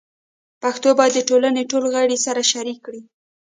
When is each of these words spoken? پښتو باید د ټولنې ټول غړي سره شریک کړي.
پښتو 0.61 0.89
باید 0.99 1.13
د 1.15 1.19
ټولنې 1.29 1.61
ټول 1.71 1.83
غړي 1.93 2.17
سره 2.25 2.41
شریک 2.51 2.77
کړي. 2.85 3.01